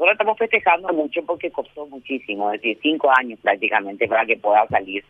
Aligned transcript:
nosotros 0.00 0.14
estamos 0.14 0.38
festejando 0.38 0.88
mucho 0.94 1.22
porque 1.26 1.50
costó 1.50 1.86
muchísimo, 1.86 2.50
es 2.52 2.62
decir, 2.62 2.78
cinco 2.80 3.10
años 3.14 3.38
prácticamente 3.42 4.08
para 4.08 4.24
que 4.24 4.38
pueda 4.38 4.66
salir. 4.68 5.04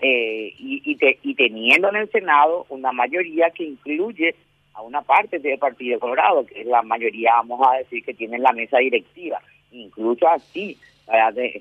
Eh, 0.00 0.54
y, 0.58 0.96
y, 1.22 1.34
teniendo 1.34 1.90
en 1.90 1.96
el 1.96 2.10
Senado 2.10 2.64
una 2.70 2.90
mayoría 2.90 3.50
que 3.50 3.64
incluye 3.64 4.34
a 4.72 4.80
una 4.80 5.02
parte 5.02 5.40
del 5.40 5.58
Partido 5.58 6.00
Colorado, 6.00 6.46
que 6.46 6.62
es 6.62 6.66
la 6.66 6.80
mayoría, 6.80 7.34
vamos 7.34 7.60
a 7.68 7.76
decir, 7.76 8.02
que 8.02 8.14
tiene 8.14 8.38
la 8.38 8.52
mesa 8.52 8.78
directiva. 8.78 9.42
Incluso 9.72 10.26
así, 10.26 10.78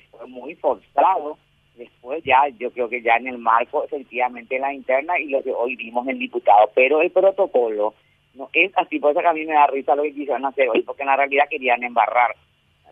fue 0.09 0.27
muy 0.27 0.55
forzado. 0.55 1.37
Después 1.75 2.23
ya, 2.23 2.47
yo 2.57 2.71
creo 2.71 2.87
que 2.87 3.01
ya 3.01 3.17
en 3.17 3.27
el 3.27 3.39
marco, 3.39 3.83
efectivamente, 3.83 4.55
en 4.55 4.61
la 4.61 4.73
interna 4.73 5.19
y 5.19 5.27
lo 5.27 5.43
que 5.43 5.51
hoy 5.51 5.75
vimos 5.75 6.07
en 6.07 6.17
diputado. 6.17 6.71
Pero 6.73 7.01
el 7.01 7.11
protocolo 7.11 7.93
no 8.35 8.49
es 8.53 8.71
así, 8.77 8.99
por 8.99 9.11
eso 9.11 9.19
que 9.19 9.27
a 9.27 9.33
mí 9.33 9.45
me 9.45 9.53
da 9.53 9.67
risa 9.67 9.95
lo 9.95 10.03
que 10.03 10.13
quisieron 10.13 10.45
hacer 10.45 10.69
hoy, 10.69 10.81
porque 10.83 11.03
en 11.03 11.07
la 11.07 11.17
realidad 11.17 11.49
querían 11.49 11.83
embarrar. 11.83 12.33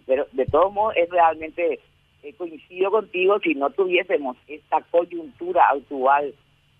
Pero 0.07 0.25
de 0.31 0.45
todos 0.45 0.73
modos 0.73 0.95
es 0.95 1.09
realmente, 1.09 1.79
eh, 2.23 2.33
coincido 2.33 2.89
contigo, 2.89 3.39
si 3.39 3.53
no 3.53 3.69
tuviésemos 3.69 4.37
esta 4.47 4.81
coyuntura 4.89 5.65
actual 5.69 6.33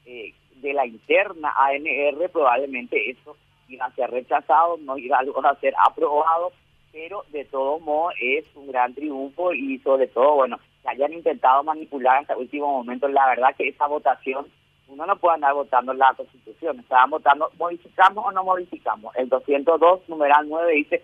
eh, 0.06 0.34
de 0.56 0.74
la 0.74 0.88
interna 0.88 1.54
ANR, 1.56 2.30
probablemente 2.32 3.12
eso 3.12 3.38
iba 3.68 3.86
a 3.86 3.94
ser 3.94 4.10
rechazado, 4.10 4.78
no 4.78 4.98
iba 4.98 5.20
a 5.20 5.60
ser 5.60 5.76
aprobado, 5.86 6.52
pero 6.92 7.24
de 7.32 7.46
todos 7.46 7.82
modos 7.82 8.14
es 8.20 8.46
un 8.56 8.68
gran 8.68 8.96
triunfo 8.96 9.54
y 9.54 9.78
sobre 9.80 10.08
todo, 10.08 10.36
bueno, 10.36 10.58
que 10.82 10.90
hayan 10.90 11.14
intentado 11.14 11.64
manipular 11.64 12.22
hasta 12.22 12.34
el 12.34 12.40
último 12.40 12.72
momento, 12.72 13.08
la 13.08 13.28
verdad 13.28 13.56
que 13.56 13.68
esa 13.68 13.86
votación 13.86 14.48
uno 14.88 15.06
no 15.06 15.18
puede 15.18 15.36
andar 15.36 15.54
votando 15.54 15.94
la 15.94 16.14
Constitución. 16.16 16.80
Estaban 16.80 17.10
votando, 17.10 17.52
modificamos 17.58 18.26
o 18.26 18.32
no 18.32 18.44
modificamos. 18.44 19.16
El 19.16 19.30
202, 19.30 20.08
numeral 20.08 20.48
9, 20.48 20.74
dice 20.74 21.04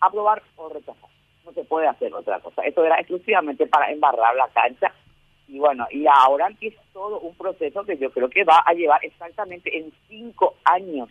aprobar 0.00 0.42
o 0.56 0.68
rechazar. 0.68 1.10
No 1.44 1.52
se 1.52 1.64
puede 1.64 1.86
hacer 1.88 2.12
otra 2.14 2.40
cosa. 2.40 2.62
Esto 2.62 2.84
era 2.84 2.98
exclusivamente 2.98 3.66
para 3.66 3.90
embarrar 3.90 4.34
la 4.36 4.48
cancha. 4.48 4.92
Y 5.48 5.58
bueno, 5.58 5.86
y 5.90 6.06
ahora 6.06 6.46
empieza 6.46 6.80
todo 6.92 7.20
un 7.20 7.34
proceso 7.34 7.84
que 7.84 7.98
yo 7.98 8.10
creo 8.10 8.30
que 8.30 8.44
va 8.44 8.62
a 8.64 8.72
llevar 8.72 9.04
exactamente 9.04 9.76
en 9.76 9.92
cinco 10.08 10.54
años. 10.64 11.08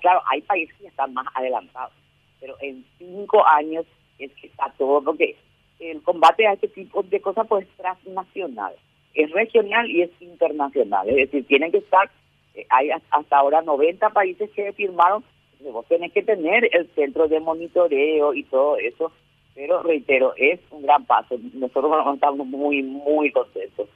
claro, 0.00 0.22
hay 0.30 0.42
países 0.42 0.76
que 0.76 0.88
están 0.88 1.14
más 1.14 1.26
adelantados, 1.34 1.94
pero 2.40 2.56
en 2.60 2.84
cinco 2.98 3.46
años 3.46 3.86
es 4.18 4.32
que 4.34 4.48
está 4.48 4.72
todo, 4.76 5.02
porque 5.02 5.36
el 5.80 6.02
combate 6.02 6.46
a 6.46 6.52
este 6.54 6.68
tipo 6.68 7.02
de 7.02 7.20
cosas 7.20 7.46
pues 7.46 7.66
es 7.66 7.76
transnacional 7.76 8.74
es 9.18 9.30
regional 9.32 9.90
y 9.90 10.02
es 10.02 10.10
internacional. 10.20 11.08
Es 11.08 11.16
decir, 11.16 11.46
tienen 11.46 11.72
que 11.72 11.78
estar, 11.78 12.08
eh, 12.54 12.66
hay 12.70 12.90
hasta 12.90 13.36
ahora 13.36 13.62
90 13.62 14.10
países 14.10 14.48
que 14.50 14.72
firmaron, 14.72 15.24
vos 15.60 15.86
tenés 15.88 16.12
que 16.12 16.22
tener 16.22 16.68
el 16.72 16.88
centro 16.94 17.26
de 17.26 17.40
monitoreo 17.40 18.32
y 18.32 18.44
todo 18.44 18.76
eso, 18.76 19.12
pero 19.58 19.82
reitero, 19.82 20.34
es 20.36 20.60
un 20.70 20.82
gran 20.82 21.04
paso. 21.04 21.36
Nosotros 21.54 21.92
estamos 22.14 22.46
muy, 22.46 22.80
muy 22.80 23.32
contentos. 23.32 23.88